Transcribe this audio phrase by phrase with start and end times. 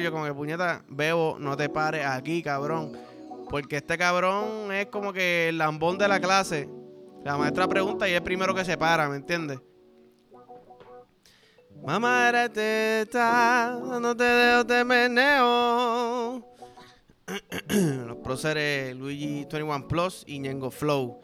[0.00, 2.96] yo como que puñeta, Bebo, no te pares aquí, cabrón.
[3.50, 6.66] Porque este cabrón es como que el lambón de la clase.
[7.22, 9.60] La maestra pregunta y es primero que se para, ¿me entiendes?
[11.84, 16.54] Mamá era teta, no te dejo te meneo.
[18.06, 21.20] Los próceres Luigi 21 Plus y Ñengo Flow.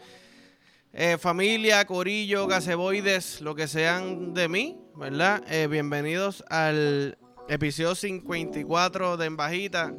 [0.93, 5.43] Eh, familia, corillo, gaseboides, lo que sean de mí, ¿verdad?
[5.49, 7.17] Eh, bienvenidos al
[7.49, 9.95] episodio 54 de En Bajita.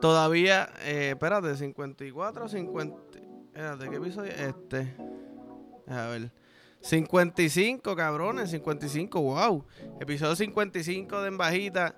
[0.00, 2.96] Todavía, eh, espérate, 54, 50.
[3.46, 4.32] Espérate, ¿qué episodio?
[4.32, 4.96] Este.
[5.86, 6.32] A ver.
[6.80, 9.64] 55, cabrones, 55, wow.
[10.00, 11.94] Episodio 55 de En Bajita.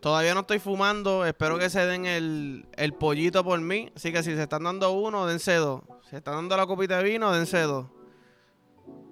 [0.00, 3.90] Todavía no estoy fumando, espero que se den el, el pollito por mí.
[3.96, 5.80] Así que si se están dando uno, dense dos.
[6.02, 7.86] Si se están dando la copita de vino, dense dos.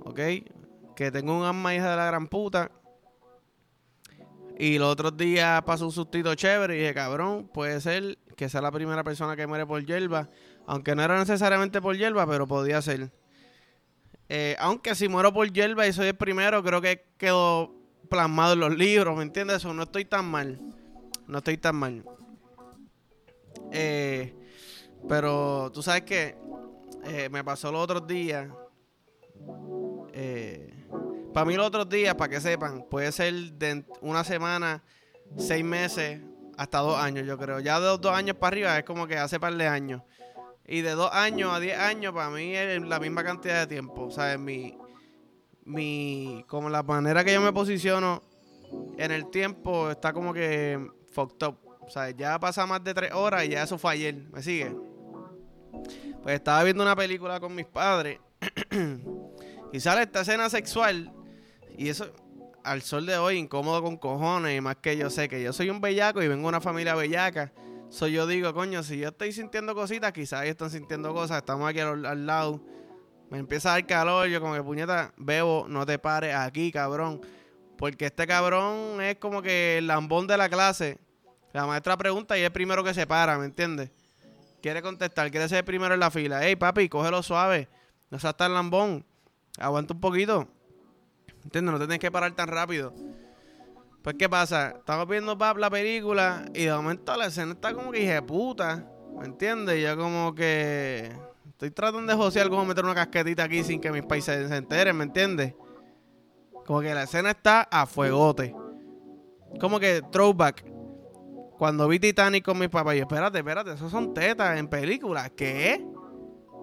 [0.05, 0.21] ¿Ok?
[0.95, 2.71] Que tengo un alma hija de la gran puta.
[4.59, 8.61] Y los otros días pasó un sustito chévere y dije, cabrón, puede ser que sea
[8.61, 10.29] la primera persona que muere por hierba.
[10.67, 13.11] Aunque no era necesariamente por hierba, pero podía ser.
[14.29, 17.75] Eh, aunque si muero por hierba y soy el primero, creo que quedó
[18.09, 19.65] plasmado en los libros, ¿me entiendes?
[19.65, 20.61] No estoy tan mal.
[21.27, 22.05] No estoy tan mal.
[23.73, 24.35] Eh,
[25.09, 26.37] pero tú sabes que
[27.05, 28.49] eh, me pasó los otros días.
[31.33, 34.83] Para mí los otros días, para que sepan, puede ser de una semana,
[35.37, 36.21] seis meses,
[36.57, 37.61] hasta dos años, yo creo.
[37.61, 40.03] Ya de dos, dos años para arriba es como que hace par de años.
[40.67, 44.05] Y de dos años a diez años, para mí es la misma cantidad de tiempo.
[44.05, 44.77] O sea, mi,
[45.65, 48.23] mi, como la manera que yo me posiciono
[48.99, 51.59] en el tiempo está como que fucked up.
[51.81, 54.15] O sea, ya pasa más de tres horas y ya eso fue ayer.
[54.33, 54.75] ¿Me sigue?
[56.23, 58.21] Pues estaba viendo una película con mis padres
[59.73, 61.13] y sale esta escena sexual
[61.77, 62.13] y eso,
[62.65, 64.57] al sol de hoy, incómodo con cojones.
[64.57, 66.95] Y más que yo sé que yo soy un bellaco y vengo de una familia
[66.95, 67.53] bellaca.
[67.91, 71.39] So yo digo, coño, si yo estoy sintiendo cositas, quizás ellos están sintiendo cosas.
[71.39, 72.61] Estamos aquí al, lado.
[73.31, 74.29] Me empieza a dar calor.
[74.29, 77.21] Yo, como que puñeta, bebo, no te pares aquí, cabrón.
[77.77, 80.99] Porque este cabrón es como que el lambón de la clase.
[81.53, 83.91] La maestra pregunta y es el primero que se para, ¿me entiendes?
[84.63, 86.47] Quiere contestar, quiere ser el primero en la fila.
[86.47, 87.69] Ey, papi, cógelo suave.
[88.11, 89.05] No seas tan lambón.
[89.59, 90.49] Aguanta un poquito.
[91.45, 91.73] ¿Entiendes?
[91.73, 92.95] No te tienes que parar tan rápido.
[94.03, 94.75] Pues, ¿qué pasa?
[94.79, 98.89] Estamos viendo pap, la película y de momento la escena está como que dije puta.
[99.19, 99.83] ¿Me entiendes?
[99.83, 101.13] Yo como que
[101.49, 104.97] estoy tratando de josear como meter una casquetita aquí sin que mis países se enteren,
[104.97, 105.55] ¿me entiendes?
[106.67, 108.55] Como que la escena está a fuegote.
[109.61, 110.65] Como que throwback.
[111.59, 115.31] Cuando vi Titanic con mis papás, yo, espérate, espérate, esos son tetas en películas.
[115.37, 115.85] ¿Qué?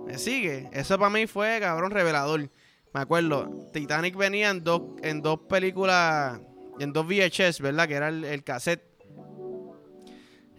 [0.06, 0.69] ¿Me sigue?
[0.73, 2.50] Eso para mí fue, cabrón, revelador.
[2.94, 6.39] Me acuerdo, Titanic venía en dos, en dos películas,
[6.79, 7.88] en dos VHS, ¿verdad?
[7.88, 8.83] Que era el, el cassette.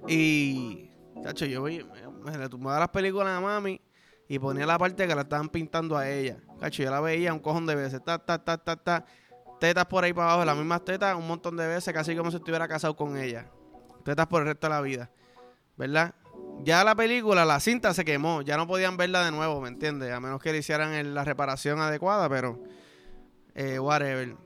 [0.06, 0.90] Y,
[1.24, 3.80] cacho, yo me, me le las películas a mami
[4.28, 6.38] y ponía la parte que la estaban pintando a ella.
[6.60, 8.02] Cacho, yo la veía un cojón de veces.
[8.04, 9.04] Ta, ta, ta, ta, ta.
[9.58, 12.36] Tetas por ahí para abajo, las mismas tetas, un montón de veces, casi como si
[12.36, 13.50] estuviera casado con ella.
[14.04, 15.10] Tetas por el resto de la vida.
[15.76, 16.14] ¿Verdad?
[16.62, 18.42] Ya la película, la cinta se quemó.
[18.42, 20.12] Ya no podían verla de nuevo, ¿me entiendes?
[20.12, 22.62] A menos que le hicieran la reparación adecuada, pero.
[23.54, 24.36] Eh, whatever.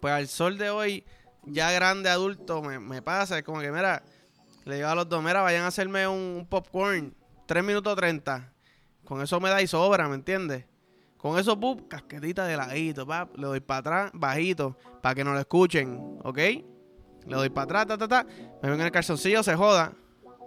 [0.00, 1.04] Pues al sol de hoy,
[1.44, 3.38] ya grande adulto, me, me pasa.
[3.38, 4.02] Es como que, mira,
[4.64, 7.14] le digo a los dos, mira, vayan a hacerme un, popcorn.
[7.46, 8.52] 3 minutos 30.
[9.04, 10.64] Con eso me da y sobra, ¿me entiendes?
[11.16, 13.36] Con eso, pup, casquetita de ladito, pap.
[13.36, 16.38] Le doy para atrás, bajito, para que no lo escuchen, ¿ok?
[16.38, 18.26] Le doy para atrás, ta, ta, ta.
[18.62, 19.92] Me ven en el calzoncillo, se joda.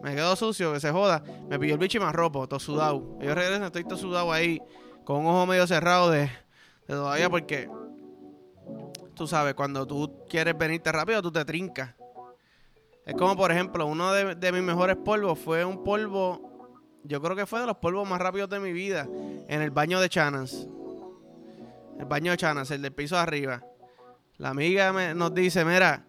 [0.01, 1.23] Me quedo sucio, que se joda.
[1.49, 3.17] Me pilló el bicho y me arropo, todo sudado.
[3.19, 4.61] Yo regreso, estoy todo sudado ahí,
[5.03, 6.29] con un ojo medio cerrado de,
[6.87, 7.69] todavía, porque
[9.15, 11.95] tú sabes, cuando tú quieres venirte rápido, tú te trincas.
[13.05, 16.69] Es como, por ejemplo, uno de, de mis mejores polvos fue un polvo,
[17.03, 19.07] yo creo que fue de los polvos más rápidos de mi vida,
[19.47, 20.67] en el baño de Chanas.
[21.99, 23.63] El baño de Chanas, el del piso de arriba.
[24.37, 26.05] La amiga me- nos dice, mira,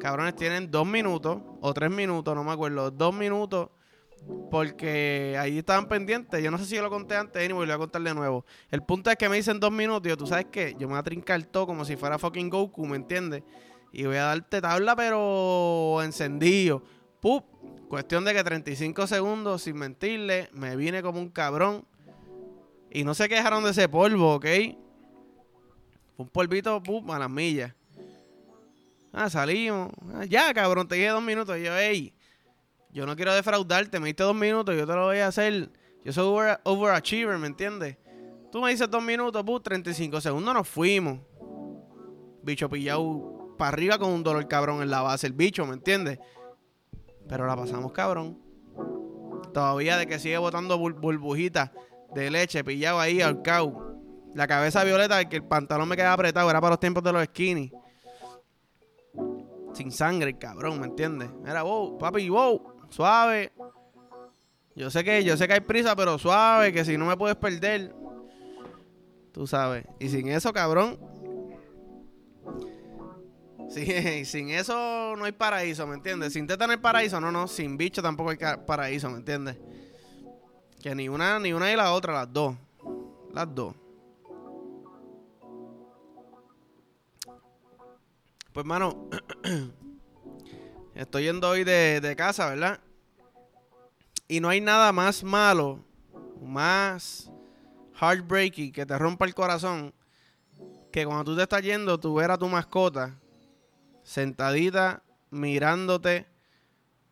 [0.00, 3.70] cabrones, tienen dos minutos o tres minutos, no me acuerdo, dos minutos,
[4.50, 6.42] porque ahí estaban pendientes.
[6.42, 8.44] Yo no sé si yo lo conté antes, anyway, lo voy a contar de nuevo.
[8.70, 10.98] El punto es que me dicen dos minutos y tú sabes qué, yo me voy
[10.98, 13.42] a trincar todo como si fuera fucking Goku, ¿me entiendes?
[13.92, 16.82] Y voy a darte tabla, pero encendido.
[17.20, 17.44] Pup,
[17.88, 21.84] cuestión de que 35 segundos, sin mentirle, me vine como un cabrón.
[22.90, 24.46] Y no se quejaron de ese polvo, ¿ok?
[26.16, 27.74] Un polvito, pup, a las millas.
[29.20, 29.90] Ah, salimos.
[30.14, 31.56] Ah, ya, cabrón, te dije dos minutos.
[31.58, 32.14] Yo, hey,
[32.92, 35.70] yo no quiero defraudarte, me diste dos minutos, yo te lo voy a hacer.
[36.04, 37.96] Yo soy over- overachiever, ¿me entiendes?
[38.52, 41.18] Tú me dices dos minutos, pup, 35 segundos, nos fuimos.
[42.42, 46.18] Bicho pillado para arriba con un dolor cabrón en la base, el bicho, ¿me entiendes?
[47.28, 48.38] Pero la pasamos cabrón.
[49.52, 51.72] Todavía de que sigue botando burbujitas
[52.14, 53.98] de leche, pillado ahí al cau.
[54.34, 57.24] La cabeza violeta, que el pantalón me quedaba apretado, era para los tiempos de los
[57.24, 57.72] skinny.
[59.78, 61.30] Sin sangre, cabrón, ¿me entiendes?
[61.46, 63.52] Era wow, papi, wow, suave.
[64.74, 67.36] Yo sé que, yo sé que hay prisa, pero suave, que si no me puedes
[67.36, 67.94] perder.
[69.30, 69.84] Tú sabes.
[70.00, 70.98] Y sin eso, cabrón.
[73.70, 73.84] Sí,
[74.24, 76.32] sin eso no hay paraíso, ¿me entiendes?
[76.32, 77.46] Sin teta no hay paraíso, no, no.
[77.46, 79.58] Sin bicho tampoco hay paraíso, ¿me entiendes?
[80.82, 82.56] Que ni una, ni una y la otra, las dos.
[83.32, 83.76] Las dos.
[88.58, 89.08] Pues, mano,
[90.94, 92.80] estoy yendo hoy de, de casa, ¿verdad?
[94.26, 95.84] Y no hay nada más malo,
[96.42, 97.30] más
[98.00, 99.94] heartbreaking, que te rompa el corazón,
[100.92, 103.18] que cuando tú te estás yendo, tú ver a tu mascota
[104.02, 106.26] sentadita, mirándote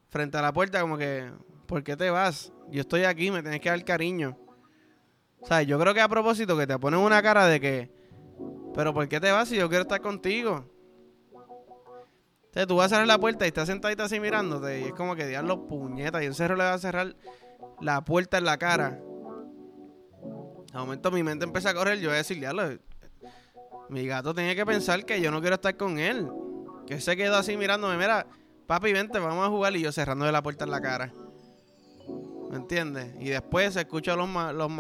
[0.09, 1.31] frente a la puerta, como que,
[1.67, 2.53] ¿por qué te vas?
[2.71, 4.39] Yo estoy aquí, me tienes que dar cariño.
[5.41, 7.91] O sea, yo creo que a propósito que te ponen una cara de que,
[8.75, 10.76] pero ¿por qué te vas si yo quiero estar contigo?
[12.65, 15.41] Tú vas a cerrar la puerta y estás sentadita así mirándote y es como que
[15.43, 17.15] los puñetas y un cerro le va a cerrar
[17.81, 18.99] la puerta en la cara.
[20.73, 22.79] De momento mi mente empieza a correr, yo voy a decir, diablo,
[23.91, 26.29] mi gato tenía que pensar que yo no quiero estar con él.
[26.87, 28.27] Que se quedó así mirándome, mira,
[28.67, 31.13] papi, vente, vamos a jugar y yo cerrándole la puerta en la cara.
[32.51, 33.15] ¿Me entiendes?
[33.21, 34.71] Y después se escuchan los, los,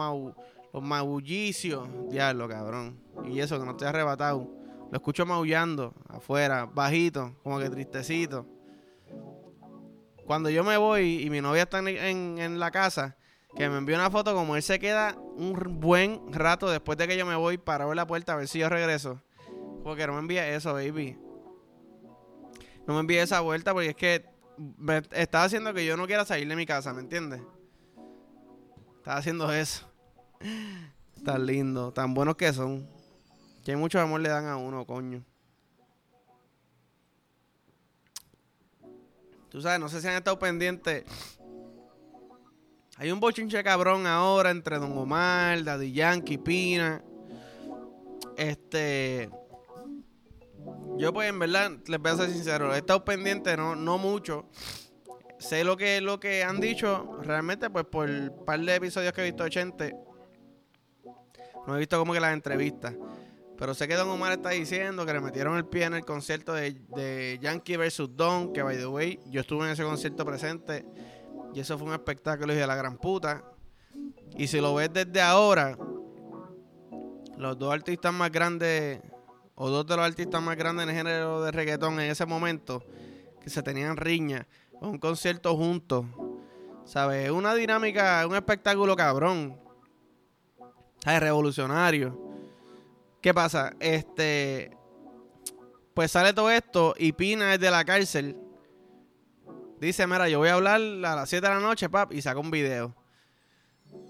[0.72, 1.88] los maullicios.
[2.08, 3.00] Diablo, cabrón.
[3.29, 4.49] Y eso, que no estoy arrebatado.
[4.90, 8.46] Lo escucho maullando afuera, bajito, como que tristecito.
[10.24, 13.16] Cuando yo me voy y mi novia está en, en la casa,
[13.56, 17.16] que me envió una foto como él se queda un buen rato después de que
[17.16, 19.20] yo me voy para ver la puerta a ver si yo regreso.
[19.82, 21.16] Porque no me envía eso, baby.
[22.86, 26.24] No me envíe esa vuelta porque es que me está haciendo que yo no quiera
[26.24, 27.40] salir de mi casa, ¿me entiendes?
[28.98, 29.88] Está haciendo eso.
[31.24, 32.88] Tan lindo, tan buenos que son.
[33.66, 35.24] Que mucho amor le dan a uno, coño.
[39.48, 41.02] Tú sabes, no sé si han estado pendientes.
[42.96, 47.02] Hay un bochinche cabrón ahora entre Don Omar, Daddy Yankee, Pina.
[48.36, 49.30] Este.
[50.96, 54.48] Yo, pues, en verdad, les voy a ser sincero, he estado pendiente, no, no mucho.
[55.40, 59.22] Sé lo que, lo que han dicho, realmente, pues, por el par de episodios que
[59.22, 59.90] he visto 80,
[61.66, 62.94] no he visto como que las entrevistas.
[63.58, 66.53] Pero sé que Don Omar está diciendo que le metieron el pie en el concierto
[66.53, 68.11] de, Yankee vs.
[68.11, 70.85] Don, que, by the way, yo estuve en ese concierto presente
[71.55, 73.44] y eso fue un espectáculo de la gran puta.
[74.37, 75.79] Y si lo ves desde ahora,
[77.38, 79.00] los dos artistas más grandes
[79.55, 82.82] o dos de los artistas más grandes en el género de reggaetón en ese momento,
[83.41, 84.47] que se tenían riña,
[84.81, 86.05] un concierto juntos.
[86.85, 87.31] ¿Sabes?
[87.31, 89.58] Una dinámica, un espectáculo cabrón.
[91.03, 91.20] ¿Sabes?
[91.20, 92.25] Revolucionario.
[93.26, 93.75] ¿Qué pasa?
[93.81, 94.70] Este.
[95.94, 98.37] Pues sale todo esto y Pina es de la cárcel.
[99.81, 102.38] Dice, mira, yo voy a hablar a las 7 de la noche, pap, y saca
[102.38, 102.94] un video.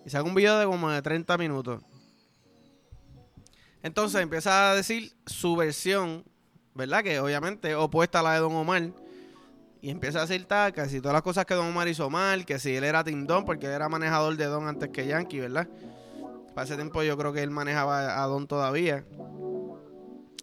[0.05, 1.83] Y saca un video de como de 30 minutos.
[3.83, 6.23] Entonces empieza a decir su versión,
[6.75, 7.03] ¿verdad?
[7.03, 8.91] Que obviamente opuesta a la de Don Omar.
[9.81, 12.59] Y empieza a decir tal, casi todas las cosas que Don Omar hizo mal, que
[12.59, 15.69] si él era Tim Don, porque él era manejador de Don antes que Yankee, ¿verdad?
[16.57, 19.05] Para ese tiempo yo creo que él manejaba a Don todavía.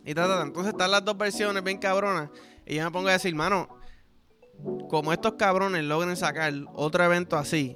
[0.05, 2.29] Y tal, Entonces están las dos versiones bien cabronas.
[2.67, 3.67] Y yo me pongo a decir, mano,
[4.89, 7.75] como estos cabrones logren sacar otro evento así,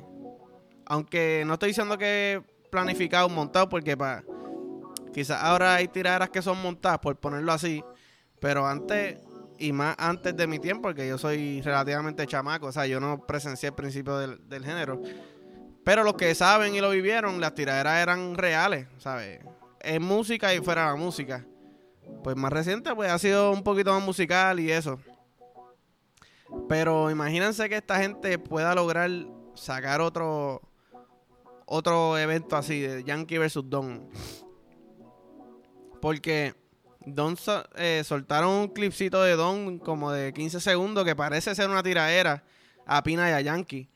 [0.86, 4.24] aunque no estoy diciendo que planificado, montado, porque para
[5.12, 7.84] Quizás ahora hay tiraderas que son montadas, por ponerlo así,
[8.40, 9.18] pero antes,
[9.58, 13.26] y más antes de mi tiempo, porque yo soy relativamente chamaco, o sea, yo no
[13.26, 15.02] presencié el principio del, género.
[15.88, 19.40] Pero los que saben y lo vivieron, las tiraderas eran reales, ¿sabes?
[19.80, 21.46] En música y fuera de la música.
[22.26, 25.00] Pues más reciente, pues ha sido un poquito más musical y eso.
[26.68, 29.10] Pero imagínense que esta gente pueda lograr
[29.56, 30.62] sacar otro
[31.66, 34.10] otro evento así de Yankee versus Don.
[36.02, 36.54] Porque
[37.06, 37.38] Don
[37.78, 42.44] eh, soltaron un clipcito de Don como de 15 segundos que parece ser una tiraera
[42.86, 43.88] a Pina y a Yankee.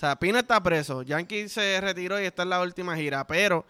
[0.00, 3.66] O sea, Pina está preso, Yankee se retiró y está en la última gira, pero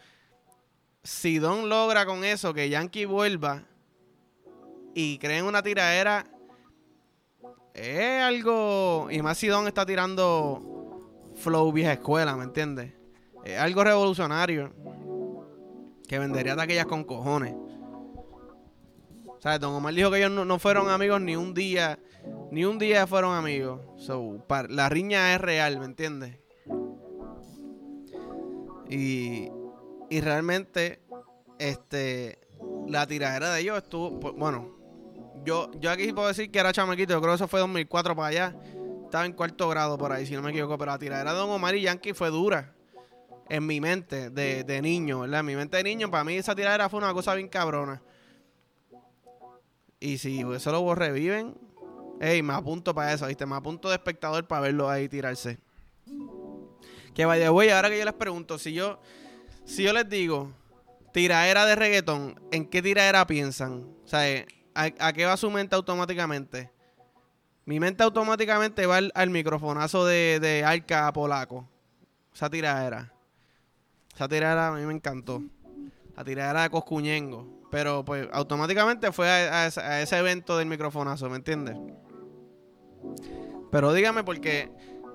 [1.02, 3.64] si Don logra con eso que Yankee vuelva
[4.94, 6.24] y creen una tiraera,
[7.74, 9.08] es algo.
[9.10, 11.00] Y más si Don está tirando
[11.34, 12.92] flow vieja escuela, ¿me entiendes?
[13.44, 14.72] Es algo revolucionario
[16.06, 17.56] que vendería taquillas con cojones.
[19.26, 21.98] O sea, Don Omar dijo que ellos no, fueron amigos ni un día.
[22.50, 23.80] Ni un día fueron amigos.
[23.96, 26.36] So, la riña es real, ¿me entiendes?
[28.88, 29.48] Y,
[30.10, 31.00] y realmente,
[31.58, 32.40] este,
[32.88, 34.76] la tiradera de ellos estuvo, pues, bueno,
[35.44, 38.28] yo, yo aquí puedo decir que era chamaquito, yo creo que eso fue 2004 para
[38.28, 38.56] allá.
[39.04, 41.50] Estaba en cuarto grado por ahí, si no me equivoco, pero la tiradera de Don
[41.50, 42.74] Omar y Yankee fue dura
[43.48, 45.40] en mi mente de, de niño, ¿verdad?
[45.40, 48.02] En mi mente de niño, para mí esa tiradera fue una cosa bien cabrona.
[49.98, 51.54] Y si eso lo reviven,
[52.20, 53.46] ey, me apunto para eso, ¿viste?
[53.46, 55.58] Me apunto de espectador para verlo ahí tirarse.
[57.14, 59.00] Que vaya, güey, ahora que yo les pregunto, si yo,
[59.64, 60.52] si yo les digo
[61.12, 63.86] tiradera de reggaetón, ¿en qué tiradera piensan?
[64.04, 66.70] O sea, ¿a, qué va su mente automáticamente?
[67.64, 71.68] Mi mente automáticamente va al, microfonazo de, de Arca Polaco.
[72.34, 73.12] Esa tiradera.
[74.14, 75.42] Esa tiradera a mí me encantó.
[76.16, 77.60] La tiradera de Coscuñengo.
[77.70, 81.76] Pero pues automáticamente fue a, ese evento del microfonazo, ¿me entiendes?
[83.70, 84.70] Pero dígame porque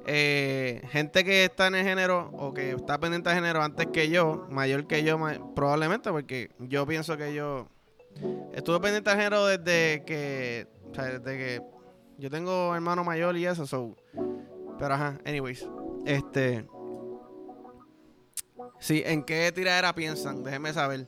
[0.07, 4.09] eh, gente que está en el género o que está pendiente de género antes que
[4.09, 5.19] yo, mayor que yo,
[5.55, 7.67] probablemente, porque yo pienso que yo
[8.53, 11.61] estuve pendiente de género desde que, o sea, desde que
[12.17, 13.95] yo tengo hermano mayor y eso, so,
[14.79, 15.67] pero ajá, anyways,
[16.05, 16.65] este,
[18.79, 20.43] sí, ¿en qué tiradera piensan?
[20.43, 21.07] Déjenme saber.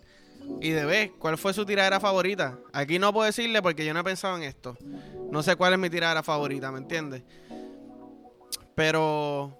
[0.61, 2.57] Y de vez, ¿cuál fue su tiradera favorita?
[2.73, 4.77] Aquí no puedo decirle porque yo no he pensado en esto.
[5.31, 7.23] No sé cuál es mi tiradera favorita, ¿me entiendes?
[8.75, 9.57] Pero,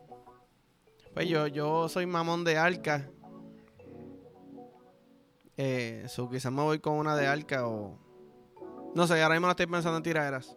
[1.14, 3.10] pues yo, yo soy mamón de arca.
[5.58, 8.00] Eh, quizás me voy con una de arca o...
[8.96, 10.56] No sé, ahora mismo no estoy pensando en tiraderas.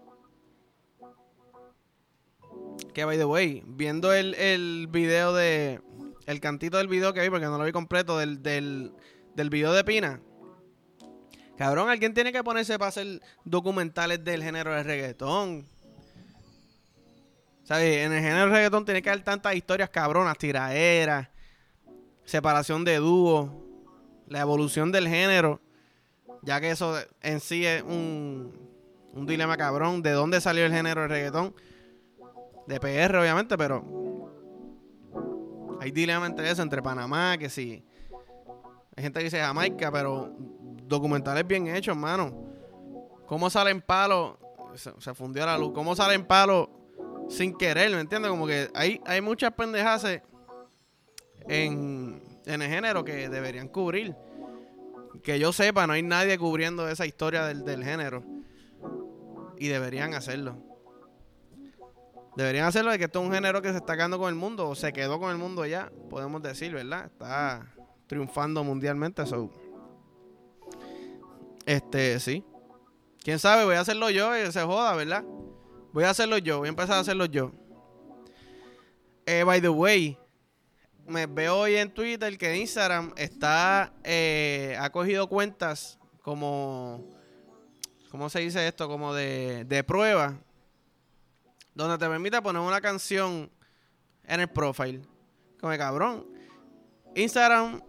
[2.94, 5.80] Que by the way, viendo el, el video de...
[6.26, 8.92] El cantito del video que vi, porque no lo vi completo, del, del,
[9.34, 10.20] del video de Pina.
[11.60, 15.66] Cabrón, alguien tiene que ponerse para hacer documentales del género de reggaetón.
[17.68, 21.28] En el género de reggaetón tiene que haber tantas historias cabronas, tiraderas,
[22.24, 23.50] separación de dúos,
[24.26, 25.60] la evolución del género,
[26.40, 28.58] ya que eso en sí es un,
[29.12, 30.00] un dilema cabrón.
[30.00, 31.54] ¿De dónde salió el género de reggaetón?
[32.66, 33.84] De PR, obviamente, pero
[35.78, 37.84] hay dilema entre eso, entre Panamá, que sí.
[38.96, 40.34] Hay gente que dice Jamaica, pero
[40.90, 42.34] documentales bien hechos, hermano.
[43.26, 44.36] ¿Cómo salen palos?
[44.74, 45.72] Se, fundió la luz.
[45.72, 46.68] ¿Cómo salen palos
[47.28, 48.30] sin querer, ¿me entiendes?
[48.30, 50.04] Como que hay, hay muchas pendejas
[51.48, 54.14] en, en el género que deberían cubrir.
[55.22, 58.24] Que yo sepa, no hay nadie cubriendo esa historia del, del género.
[59.58, 60.56] Y deberían hacerlo.
[62.36, 64.68] Deberían hacerlo de que esto es un género que se está quedando con el mundo,
[64.68, 67.06] o se quedó con el mundo ya, podemos decir, ¿verdad?
[67.06, 67.66] Está
[68.06, 69.50] triunfando mundialmente, eso.
[71.70, 72.44] Este, sí.
[73.22, 75.22] Quién sabe, voy a hacerlo yo y se joda, ¿verdad?
[75.92, 77.52] Voy a hacerlo yo, voy a empezar a hacerlo yo.
[79.24, 80.18] Eh, by the way,
[81.06, 87.08] me veo hoy en Twitter que Instagram está eh, ha cogido cuentas como
[88.10, 88.88] ¿cómo se dice esto?
[88.88, 90.40] Como de, de prueba
[91.72, 93.48] donde te permite poner una canción
[94.24, 95.02] en el profile.
[95.60, 96.26] Como cabrón.
[97.14, 97.80] Instagram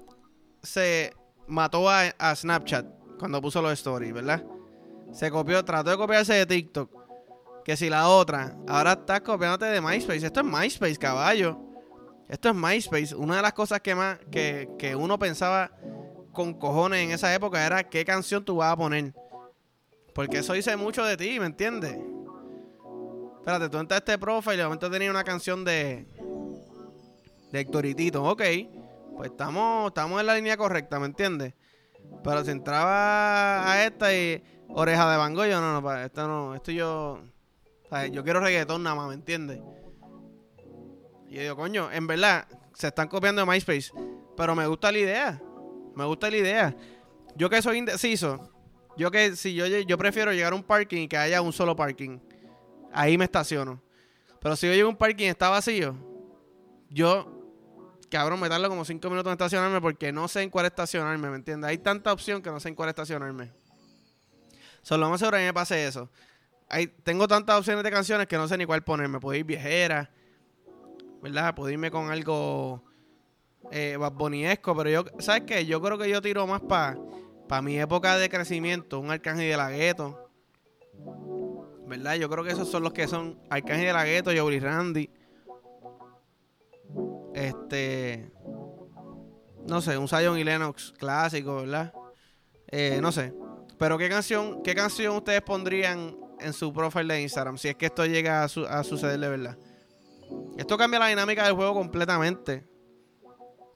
[0.62, 1.16] se
[1.48, 4.44] mató a, a, Snapchat cuando puso los stories, ¿verdad?
[5.14, 6.90] Se copió, trató de copiarse de TikTok.
[7.64, 10.26] Que si la otra, ahora estás copiándote de MySpace.
[10.26, 11.60] Esto es MySpace, caballo.
[12.28, 13.16] Esto es MySpace.
[13.16, 15.72] Una de las cosas que más que, que uno pensaba
[16.34, 19.14] con cojones en esa época era qué canción tú vas a poner.
[20.16, 21.96] Porque eso dice mucho de ti, ¿me entiendes?
[23.38, 26.08] Espérate, tú entras a este profile y de momento tenía una canción de.
[27.52, 28.24] de Hectoritito.
[28.24, 28.42] Ok,
[29.16, 31.54] pues estamos, estamos en la línea correcta, ¿me entiendes?
[32.24, 34.44] Pero si entraba a esta y.
[34.74, 37.20] Oreja de Van Gogh, no, no, esto no, esto yo
[38.12, 39.60] yo quiero reggaetón nada más, ¿me entiendes?
[41.28, 43.92] Y yo digo, coño, en verdad, se están copiando de MySpace.
[44.38, 45.42] Pero me gusta la idea.
[45.96, 46.76] Me gusta la idea.
[47.36, 48.50] Yo que soy indeciso,
[48.98, 51.76] yo que si yo, yo prefiero llegar a un parking y que haya un solo
[51.76, 52.20] parking.
[52.94, 53.82] Ahí me estaciono.
[54.40, 55.96] Pero si yo llego a un parking y está vacío,
[56.90, 57.41] yo,
[58.12, 61.38] cabrón, me tardo como cinco minutos en estacionarme porque no sé en cuál estacionarme, ¿me
[61.38, 61.70] entiendes?
[61.70, 63.52] Hay tanta opción que no sé en cuál estacionarme.
[64.84, 66.10] Solo más seguro mí me pase eso
[67.04, 69.20] tengo tantas opciones de canciones que no sé ni cuál ponerme.
[69.20, 70.10] Puedo ir viejera,
[71.22, 71.54] ¿verdad?
[71.56, 72.84] Puedo irme con algo
[73.72, 75.66] eh, pero yo, ¿sabes qué?
[75.66, 76.98] Yo creo que yo tiro más para
[77.48, 80.30] pa mi época de crecimiento, un Arcángel de la Gueto.
[81.88, 82.16] ¿Verdad?
[82.16, 85.10] Yo creo que esos son los que son Arcángel de la Gueto, Joey Randy.
[87.42, 88.32] Este.
[89.68, 91.94] No sé, un Zion y Lennox clásico, ¿verdad?
[92.68, 93.34] Eh, no sé.
[93.78, 97.88] Pero ¿qué canción, qué canción ustedes pondrían en su profile de Instagram si es que
[97.88, 99.58] esto llega a, a suceder de verdad?
[100.58, 102.64] Esto cambia la dinámica del juego completamente.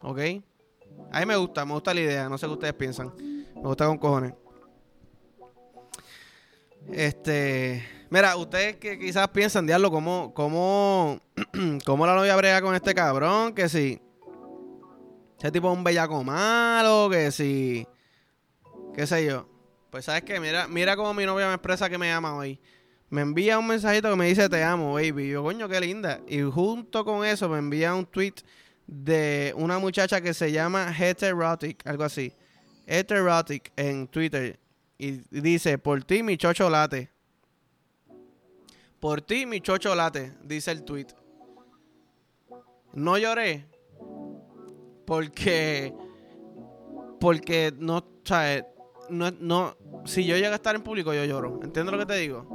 [0.02, 0.20] ¿Ok?
[1.12, 2.30] A mí me gusta, me gusta la idea.
[2.30, 3.14] No sé qué ustedes piensan.
[3.18, 4.34] Me gusta con cojones.
[6.92, 7.95] Este.
[8.10, 11.20] Mira, ustedes que quizás piensan, diablo, ¿cómo, cómo,
[11.86, 13.54] cómo la novia brega con este cabrón?
[13.54, 14.00] Que si.
[15.40, 17.88] Ese tipo es un bellaco malo, que si.
[18.94, 19.50] ¿Qué sé yo?
[19.90, 22.60] Pues sabes que, mira, mira cómo mi novia me expresa que me ama hoy.
[23.10, 25.24] Me envía un mensajito que me dice te amo, baby.
[25.24, 26.22] Y yo, coño, qué linda.
[26.28, 28.36] Y junto con eso me envía un tweet
[28.88, 32.34] de una muchacha que se llama Heterotic, algo así.
[32.86, 34.60] Heterotic en Twitter.
[34.98, 37.15] Y dice, por ti mi chocho late.
[39.06, 41.06] Por ti mi chocho late, dice el tweet.
[42.94, 43.68] No lloré.
[45.06, 45.94] Porque.
[47.20, 48.66] Porque no, sabes,
[49.12, 51.60] no, no, si yo llego a estar en público, yo lloro.
[51.62, 52.48] ¿Entiendes lo que te digo?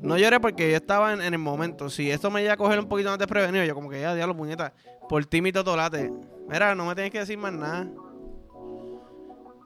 [0.00, 1.90] No lloré porque yo estaba en, el momento.
[1.90, 4.36] Si esto me iba a coger un poquito más desprevenido, yo como que ya, diablo,
[4.36, 4.72] puñeta.
[5.08, 6.12] Por ti mi totolate.
[6.48, 7.86] Mira, no me tienes que decir más nada.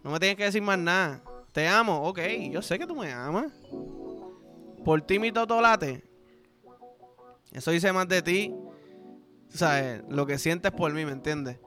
[0.02, 1.22] No me tienes que decir más nada.
[1.52, 2.20] Te amo, ok.
[2.50, 3.52] Yo sé que tú me amas.
[4.84, 6.04] Por ti mi totolate.
[7.52, 8.54] Eso dice más de ti.
[9.52, 11.58] O sea, lo que sientes por mí, ¿me entiendes?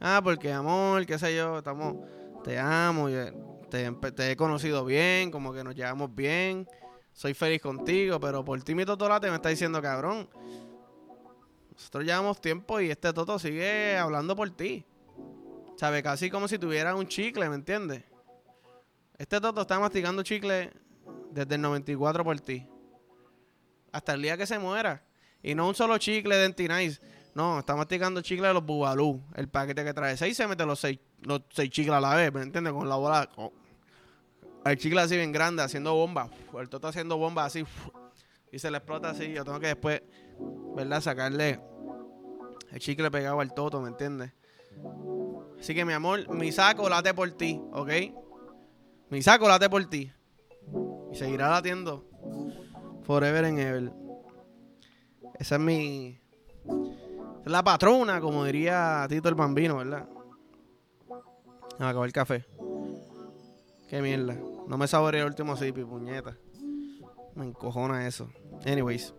[0.00, 1.96] Ah, porque amor, qué sé yo, estamos,
[2.44, 3.08] te amo,
[3.68, 6.66] te, te he conocido bien, como que nos llevamos bien
[7.18, 10.28] soy feliz contigo, pero por ti mi totolate me está diciendo, cabrón,
[11.72, 14.86] nosotros llevamos tiempo y este toto sigue hablando por ti.
[15.76, 16.04] ¿Sabes?
[16.04, 18.04] Casi como si tuviera un chicle, ¿me entiendes?
[19.18, 20.72] Este toto está masticando chicle
[21.32, 22.66] desde el 94 por ti.
[23.90, 25.04] Hasta el día que se muera.
[25.42, 26.98] Y no un solo chicle de.
[27.34, 29.20] No, está masticando chicle de los Bubalú.
[29.34, 32.32] El paquete que trae seis se mete los seis, los seis chicles a la vez,
[32.32, 32.72] ¿me entiendes?
[32.72, 33.28] Con la bola
[34.64, 36.28] el chicle así bien grande, haciendo bomba.
[36.58, 37.64] El toto haciendo bomba así.
[38.52, 39.32] Y se le explota así.
[39.32, 40.02] Yo tengo que después,
[40.74, 41.00] ¿verdad?
[41.00, 41.60] Sacarle
[42.70, 44.32] el chicle pegado al toto, ¿me entiendes?
[45.58, 47.90] Así que mi amor, mi saco late por ti, ¿ok?
[49.10, 50.12] Mi saco late por ti.
[51.12, 52.04] Y seguirá latiendo
[53.04, 53.92] forever and ever.
[55.38, 56.20] Esa es mi...
[57.44, 60.06] Es la patrona, como diría Tito el Bambino, ¿verdad?
[61.78, 62.44] Me acabó el café.
[63.88, 64.36] Qué mierda.
[64.66, 66.36] No me saboreé el último zipi, puñeta.
[67.34, 68.28] Me encojona eso.
[68.66, 69.14] Anyways.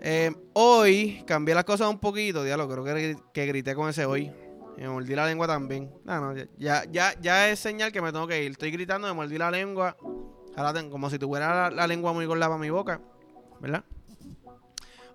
[0.00, 2.68] Eh, hoy cambié las cosas un poquito, diablo.
[2.68, 4.30] Creo que, que grité con ese hoy.
[4.76, 5.90] Me mordí la lengua también.
[6.04, 8.52] No, no, ya, ya, ya es señal que me tengo que ir.
[8.52, 9.96] Estoy gritando, me mordí la lengua.
[10.56, 13.00] Ahora como si tuviera la, lengua muy gorda para mi boca.
[13.60, 13.84] ¿Verdad?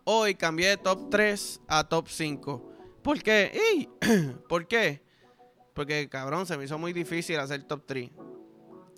[0.04, 2.71] Hoy cambié de top 3 a top 5.
[3.04, 3.52] ¿Por qué?
[3.54, 3.89] ¡Ey!
[4.50, 5.04] ¿Por qué?
[5.74, 8.10] Porque, cabrón, se me hizo muy difícil hacer top 3.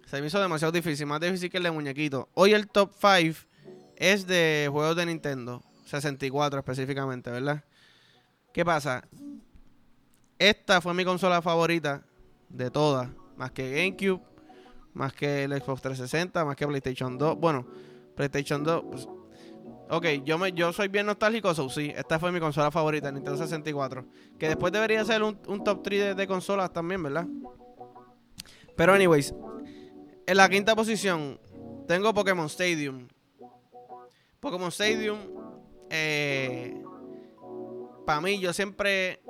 [0.05, 2.29] Se me hizo demasiado difícil, más difícil que el muñequito.
[2.33, 3.47] Hoy el top 5
[3.95, 7.63] es de juegos de Nintendo, 64 específicamente, ¿verdad?
[8.53, 9.07] ¿Qué pasa?
[10.39, 12.03] Esta fue mi consola favorita
[12.49, 14.21] de todas, más que GameCube,
[14.93, 17.37] más que el Xbox 360, más que PlayStation 2.
[17.37, 17.65] Bueno,
[18.15, 18.83] PlayStation 2.
[18.89, 19.07] Pues,
[19.89, 23.37] ok, yo, me, yo soy bien nostálgico, so sí, esta fue mi consola favorita, Nintendo
[23.37, 24.05] 64.
[24.37, 27.27] Que después debería ser un, top 3 de consolas también, ¿verdad?
[28.75, 29.33] Pero, anyways,
[30.25, 31.39] en la quinta posición
[31.87, 33.07] tengo Pokémon Stadium.
[34.39, 35.19] Pokémon Stadium,
[35.89, 36.83] eh,
[38.05, 39.22] para mí, yo siempre,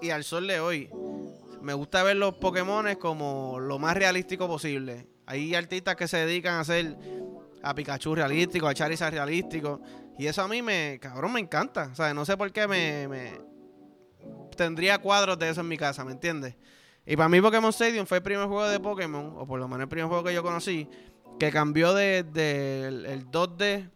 [0.00, 0.90] y al sol de hoy,
[1.60, 5.06] me gusta ver los Pokémon como lo más realístico posible.
[5.26, 6.96] Hay artistas que se dedican a hacer
[7.62, 9.80] a Pikachu realístico, a Charizard realístico.
[10.18, 11.90] Y eso a mí me, cabrón, me encanta.
[11.92, 13.38] O sea, no sé por qué me,
[14.56, 16.56] tendría cuadros de eso en mi casa, ¿me entiendes?
[17.06, 19.82] Y para mí Pokémon Stadium fue el primer juego de Pokémon, o por lo menos
[19.82, 20.88] el primer juego que yo conocí,
[21.38, 23.90] que cambió de, el, 2D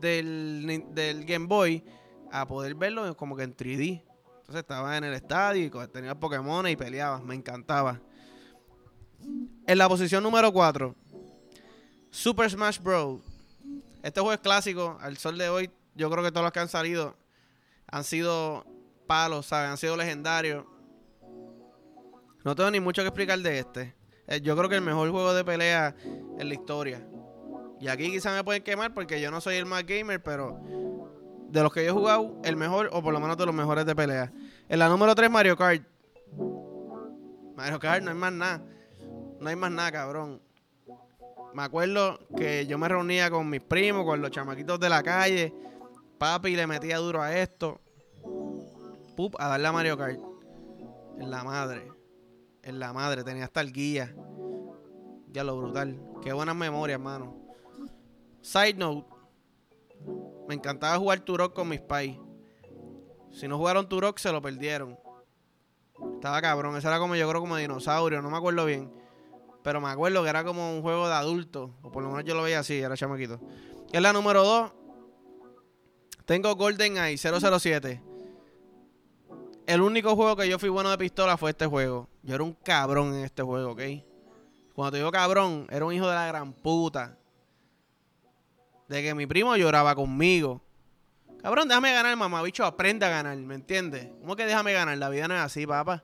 [0.00, 1.84] del, del, Game Boy
[2.32, 4.07] a poder verlo como que en 3D.
[4.48, 8.00] Entonces estaba en el estadio y tenía Pokémon y peleaba, me encantaba.
[9.66, 10.94] En la posición número 4,
[12.10, 13.20] Super Smash Bros.
[14.02, 16.68] Este juego es clásico, al sol de hoy, yo creo que todos los que han
[16.68, 17.14] salido
[17.88, 18.64] han sido
[19.06, 19.68] palos, ¿sabes?
[19.68, 20.64] Han sido legendarios
[22.48, 23.94] no tengo ni mucho que explicar de este.
[24.26, 25.94] Eh, yo creo que el mejor juego de pelea
[26.38, 27.06] en la historia.
[27.78, 30.58] Y aquí quizás me pueden quemar porque yo no soy el más gamer, pero
[31.48, 33.86] de los que yo he jugado, el mejor, o por lo menos de los mejores
[33.86, 34.32] de pelea.
[34.68, 35.82] En la número 3, Mario Kart.
[37.56, 38.62] Mario Kart, no hay más nada.
[39.40, 40.40] No hay más nada, cabrón.
[41.54, 45.54] Me acuerdo que yo me reunía con mis primos, con los chamaquitos de la calle.
[46.18, 47.80] Papi le metía duro a esto.
[49.16, 50.18] Pup, a darle a Mario Kart.
[51.18, 51.98] En la madre
[52.68, 53.24] en la madre.
[53.24, 54.14] Tenía hasta el guía.
[55.32, 56.00] Ya lo brutal.
[56.22, 57.36] Qué buenas memorias, hermano.
[58.42, 59.06] Side note.
[60.48, 62.16] Me encantaba jugar Turok con mis pais.
[63.30, 64.98] Si no jugaron Turok, se lo perdieron.
[66.14, 66.76] Estaba cabrón.
[66.76, 68.22] Ese era como yo creo como dinosaurio.
[68.22, 68.92] No me acuerdo bien.
[69.62, 71.74] Pero me acuerdo que era como un juego de adulto.
[71.82, 73.40] O por lo menos yo lo veía así, era chamaquito.
[73.92, 74.72] Es la número 2.
[76.24, 78.02] Tengo GoldenEye 007.
[79.66, 82.08] El único juego que yo fui bueno de pistola fue este juego.
[82.22, 83.80] Yo era un cabrón en este juego, ¿ok?
[84.74, 87.18] Cuando te digo cabrón, era un hijo de la gran puta.
[88.88, 90.62] De que mi primo lloraba conmigo.
[91.42, 94.08] Cabrón, déjame ganar, mamá, bicho, aprende a ganar, ¿me entiendes?
[94.20, 94.98] ¿Cómo que déjame ganar?
[94.98, 96.02] La vida no es así, papá.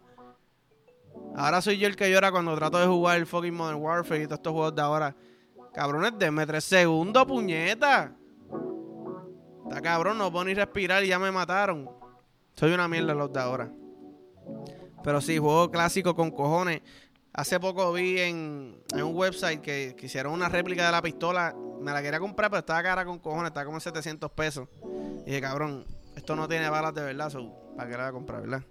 [1.35, 4.27] Ahora soy yo el que llora cuando trato de jugar el fucking Modern Warfare y
[4.27, 5.17] todos estos juegos de ahora.
[5.73, 8.15] Cabrones, denme tres segundos, puñeta.
[9.65, 11.91] Está cabrón, no puedo ni respirar y ya me mataron.
[12.55, 13.73] Soy una mierda los de ahora.
[15.03, 16.83] Pero sí, juego clásico con cojones.
[17.37, 21.53] Hace poco vi en, un website que, que, hicieron una réplica de la pistola.
[21.81, 24.69] Me la quería comprar, pero estaba cara con cojones, estaba como en 700 pesos.
[25.23, 27.33] Y dije, cabrón, esto no tiene balas de verdad,
[27.77, 28.63] ¿para qué la voy a comprar, verdad?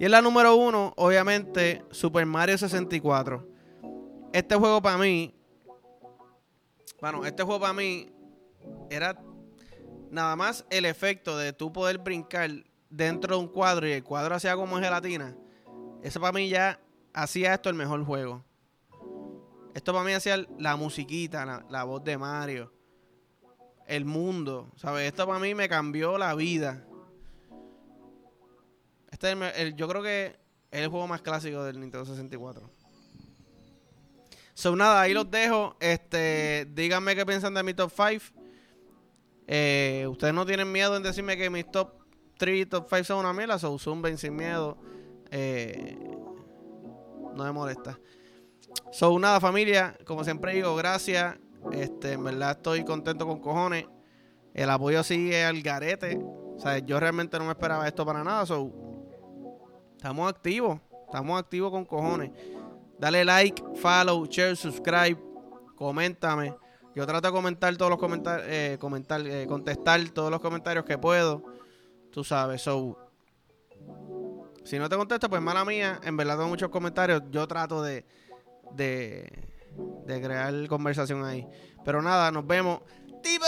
[0.00, 3.46] Y en la número uno, obviamente, Super Mario 64.
[4.32, 5.34] Este juego para mí,
[7.02, 8.10] bueno, este juego para mí
[8.88, 9.20] era
[10.10, 12.50] nada más el efecto de tú poder brincar
[12.88, 15.36] dentro de un cuadro y el cuadro hacía como gelatina.
[16.02, 16.80] Eso para mí ya
[17.14, 18.44] hacía esto el mejor juego.
[19.72, 22.72] Esto para mí hacía la musiquita, la, voz de Mario,
[23.86, 25.08] el mundo, ¿sabes?
[25.08, 26.84] Esto para mí me cambió la vida.
[29.10, 30.36] Este yo creo que
[30.70, 32.70] es el juego más clásico del Nintendo 64.
[34.54, 35.76] So, nada, ahí los dejo.
[35.80, 38.24] Este, díganme qué piensan de mi top 5.
[39.46, 41.94] Eh, ustedes no tienen miedo en decirme que mis top
[42.38, 43.58] 3 y top 5 son una mierda.
[43.58, 44.78] So, zumben sin miedo.
[45.32, 45.98] Eh,
[47.34, 47.98] no me molesta.
[48.92, 49.96] So, nada, familia.
[50.04, 51.36] Como siempre digo, gracias.
[51.72, 53.86] Este, en verdad estoy contento con cojones.
[54.52, 56.18] El apoyo sigue al garete.
[56.18, 58.46] O sea, yo realmente no me esperaba esto para nada.
[58.46, 58.72] So,
[60.04, 60.78] Estamos activos.
[61.06, 62.30] Estamos activos con cojones.
[62.98, 65.16] Dale like, follow, share, subscribe.
[65.76, 66.54] Coméntame.
[66.94, 70.98] Yo trato de comentar todos los comentarios, eh, comentar, eh, contestar todos los comentarios que
[70.98, 71.42] puedo.
[72.12, 73.03] Tú sabes, so.
[74.64, 76.00] Si no te contesto, pues mala mía.
[76.02, 77.22] En verdad tengo muchos comentarios.
[77.30, 78.04] Yo trato de,
[78.72, 79.30] de,
[80.06, 81.46] de crear conversación ahí.
[81.84, 82.80] Pero nada, nos vemos.
[83.22, 83.44] ¡Tipo!